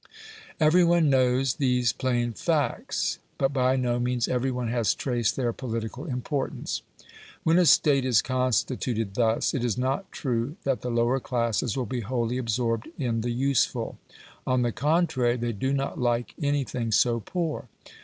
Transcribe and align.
Every 0.59 0.83
one 0.83 1.11
knows 1.11 1.53
these 1.57 1.93
plain 1.93 2.33
facts, 2.33 3.19
but 3.37 3.53
by 3.53 3.75
no 3.75 3.99
means 3.99 4.27
every 4.27 4.49
one 4.49 4.67
has 4.69 4.95
traced 4.95 5.35
their 5.35 5.53
political 5.53 6.05
importance. 6.05 6.81
When 7.43 7.59
a 7.59 7.67
State 7.67 8.03
is 8.03 8.23
constituted 8.23 9.13
thus, 9.13 9.53
it 9.53 9.63
is 9.63 9.77
not 9.77 10.11
true 10.11 10.55
that 10.63 10.81
the 10.81 10.89
lower 10.89 11.19
classes 11.19 11.77
will 11.77 11.85
be 11.85 11.99
wholly 12.01 12.39
absorbed 12.39 12.89
in 12.97 13.21
the 13.21 13.29
useful; 13.29 13.99
on 14.47 14.63
the 14.63 14.71
contrary, 14.71 15.37
they 15.37 15.51
do 15.53 15.71
not 15.71 15.99
like 15.99 16.33
anything 16.41 16.91
so 16.91 17.19
poor. 17.19 17.67